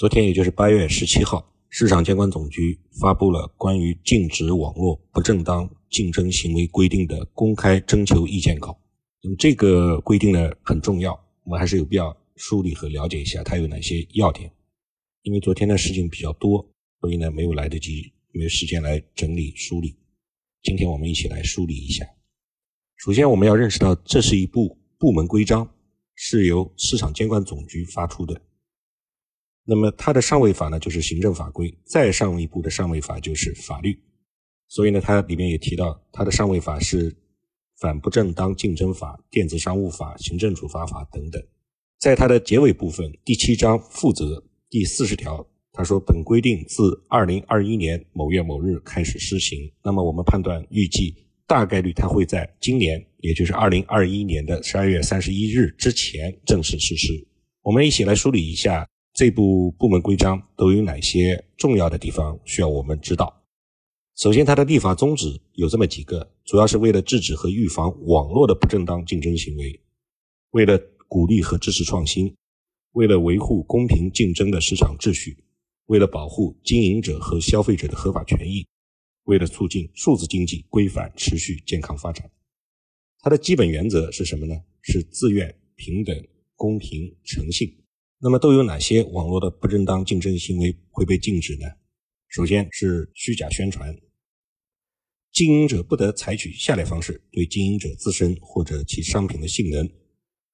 [0.00, 8.80] 昨天，也就是八月十七号，市场监管总局发布了关于禁止网络不正当竞争行为规定的公开征求意见稿。
[9.22, 11.12] 那么这个规定呢很重要，
[11.44, 14.50] 我们还是有必要梳理和了解一下它有哪些要点。
[15.20, 16.66] 因为昨天的事情比较多，
[17.02, 19.94] 所以呢没有来得及，没有时间来整理梳理。
[20.62, 22.06] 今天我们一起来梳理一下。
[22.96, 25.70] 首先，我们要认识到，这是一部部门规章，
[26.14, 28.40] 是由市场监管总局发出的。
[29.70, 33.96] 那么它的上位法呢，就是行政法规，再上一步的上位法就是法律。
[34.66, 37.12] 所以呢，它里面也提到，它的上位法是
[37.78, 41.40] 《反不正当竞争法》《电子商务法》《行政处罚法》等等。
[42.00, 49.70] 在它的结尾部分，第七章负责第四十条，他说本规定自二零二一年某月某日开始施行。
[49.84, 51.14] 那么我们判断，预计
[51.46, 57.24] 大概率它会在今年，也就是二零二一年的十二月三十一日之前正式实施。
[57.62, 58.84] 我们一起来梳理一下。
[59.12, 63.42] 这部部门规章都有哪些重要的地方需要我们知道？
[64.16, 69.80] 首先，它的立法宗旨有这么几个，主要是为了制止和预防网络的不正当竞争行为，
[70.50, 72.34] 为了鼓励和支持创新，
[72.92, 75.42] 为了维护公平竞争的市场秩序，
[75.86, 78.66] 为了保护经营者和消费者的合法权益，
[79.24, 82.30] 为了促进数字经济规范持续健康发展。
[83.20, 84.54] 它的基本原则是什么呢？
[84.82, 86.14] 是自愿、平等、
[86.56, 87.79] 公平、诚信。
[88.22, 91.66] 那么都有哪些网络的不正当竞争行为会被禁止呢？
[92.28, 93.96] 首先是虚假宣传，
[95.32, 99.88] 经营者不得采取下列方式对经营者自身或者其商品的性能、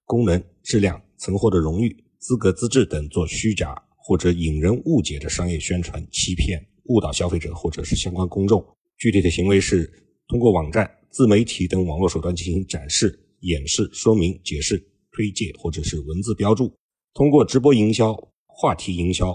[0.05, 8.65] 功能、质量、曾获得荣誉、资格、资质等做虚假或者引人误解的商业宣传，欺骗、误导消费者或者是相关公众。
[8.97, 9.93] 具体的行为是
[10.29, 14.79] 通过网站、自媒体等网络手段进行展示、演示、说明、解释、
[15.11, 16.73] 推介或者是文字标注。
[17.17, 18.15] 通过直播营销、
[18.45, 19.35] 话题营销、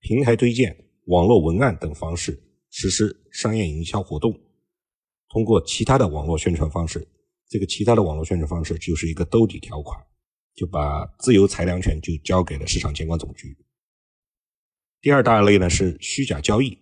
[0.00, 4.38] 平台推荐、网络文案等方式实施商业营销活动，
[5.30, 7.08] 通过其他的网络宣传方式，
[7.48, 9.98] 这个其他的网络宣传方式就是一个兜底条款，
[10.54, 13.56] 就把自由裁量权就交给了市场监管总局。
[15.00, 16.76] 第二大类呢是虚假交易，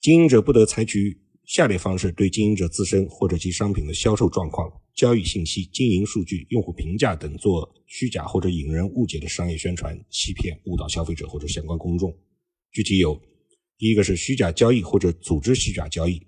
[0.00, 1.28] 经营者不得采取。
[1.44, 12.12] 下列方式对经营者自身或者其商品的销售状况、交易信息、经营数据、用户评价等做虚假或者引人误解的商业宣传，欺骗、误导消费者或者相关公众。
[12.72, 13.22] 具体有：
[13.78, 16.20] 第一个是虚假交易或者组织虚假交易，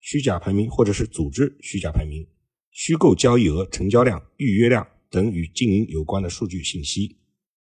[0.00, 2.26] 虚假排名或者是组织虚假排名，
[2.72, 7.18] 虚构交易额、成交量、预约量等与经营有关的数据信息，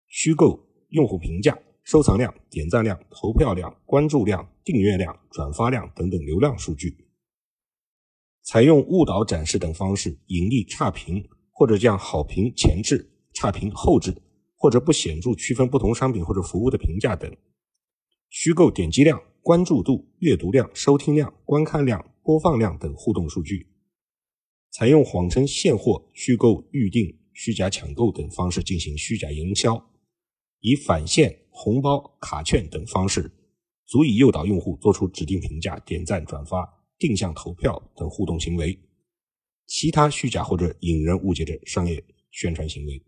[0.08, 1.60] 虚构用户评价。
[1.84, 7.07] 收藏量、点赞量、投票量、关注量、订阅量、转发量等等流量数据，
[8.48, 11.22] 采用误导展示等方式盈利差评，
[11.52, 14.16] 或者将好评前置、差评后置，
[14.56, 17.30] 或者不显著区分不同商品或者服务的评价等，
[18.30, 23.68] 虚构点击量、关注度、阅读量、收听量、观看量、播放量等互动数据，
[24.72, 29.90] 采用谎称现货、虚构预定、虚假抢购等方式进行虚假营销，
[30.62, 31.42] 以返现。
[31.60, 33.32] 红包、卡券等方式，
[33.88, 38.78] 足以诱导用户做出指定评价、点赞、转发、定向投票等互动行为。
[39.66, 43.04] 其他虚假或者引人误解的商业宣传行为。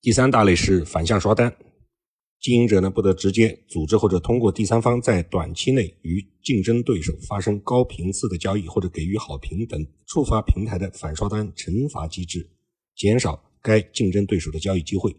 [0.00, 1.54] 第三大类是反向刷单，
[2.40, 12.50] 经营者呢不得直接组织或者通过第三方在短期内与竞争对手发生高频次的交易或者给予好评等触发平台的反刷单惩罚机制，
[12.96, 15.14] 减少该竞争对手的交易机会。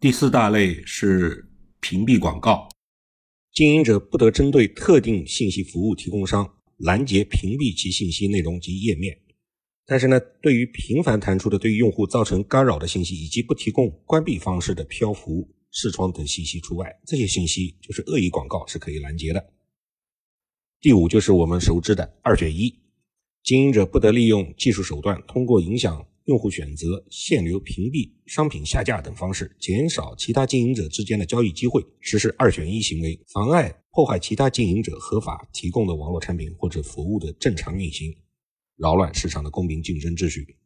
[0.00, 1.46] 第四大类是
[1.78, 2.66] 屏蔽广告，
[3.52, 9.18] 经营者不得针对特定信息服务提供商拦截、屏蔽其信息内容及页面。
[9.86, 19.44] 但是呢，对于频繁弹出的对用户造成干扰的信息，以及不提供关闭方式的漂浮、视窗等信息除外，这些信息就是恶意广告，是可以拦截的。
[20.80, 22.72] 第五就是我们熟知的二选一，
[23.42, 26.06] 经营者不得利用技术手段，通过影响。
[26.26, 38.14] 用户选择限流、屏蔽、商品下架等方式，减少其他经营者之间的交易机会，实施二选一行为，妨碍、破坏其他经营者合法提供的网络产品或者服务的正常运行，
[38.76, 40.56] 扰乱市场的公平竞争秩序。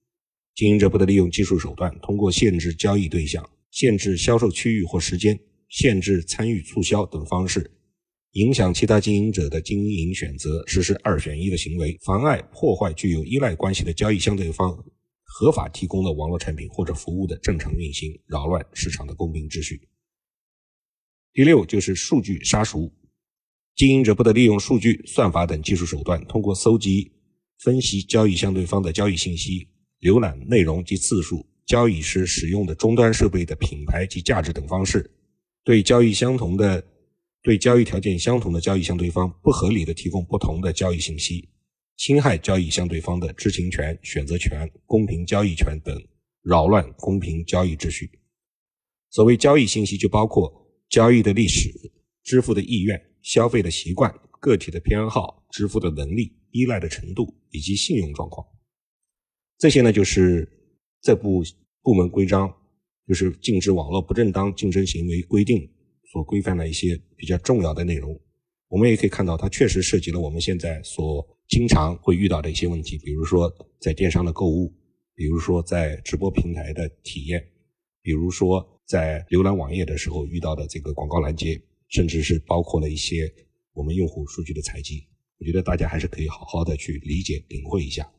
[0.54, 7.70] 经营者不得利用技术手段，通过限制交易对象、限制销售区域或时间、限制参与促销等方式，
[8.32, 14.84] 影响其他经营者的经营选择，实施二选一的行为，妨碍、破坏具有依赖关系的交易相对方。
[15.24, 19.88] 合法提供的网络产品或者服务的正常运行，扰乱市场的公平秩序。
[21.32, 22.92] 第六就是数据杀熟，
[23.74, 27.12] 经营者不得利用数据、算法等技术手段，通过搜集、
[27.58, 29.66] 分析交易相对方的交易信息、
[30.00, 35.10] 浏览内容及次数、交易时使用的终端设备的品牌及价值等方式，
[35.64, 36.86] 对交易相同的、
[37.42, 41.48] 对交易条件相同的交易相对方不合理的提供不同的交易信息，
[41.96, 45.94] 侵害交易相对方的知情权、选择权、公平交易权等，
[46.42, 48.10] 扰乱公平交易秩序。
[49.10, 50.52] 所谓交易信息，就包括
[50.88, 51.70] 交易的历史、
[52.22, 58.44] 支付的意愿、消费的习惯、个体的偏好、支付的能力、依赖的程度以及信用状况。
[59.56, 60.48] 这些呢，就是
[61.00, 61.44] 这部
[61.80, 62.52] 部门规章，
[63.06, 65.70] 就是禁止网络不正当竞争行为规定
[66.12, 68.20] 所规范的一些比较重要的内容。
[68.68, 74.74] 我们也可以看到，它确实涉及了我们现在所经常会遇到的一些问题，比如说在电商的购物，
[75.14, 77.44] 比如说在直播平台的体验，
[78.02, 83.32] 比如说在浏览网页的时候遇到的这个广告拦截，甚至是包括了一些
[83.72, 85.06] 我们用户数据的采集。
[85.38, 88.10] 我觉得大家还是可以好好的去理解领会一下。